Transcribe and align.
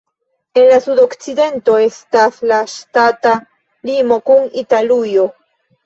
En 0.61 0.63
la 0.71 0.79
sudokcidento 0.85 1.77
estas 1.85 2.41
la 2.55 2.59
ŝtata 2.79 3.37
limo 3.93 4.21
kun 4.31 4.53
Italujo. 4.67 5.33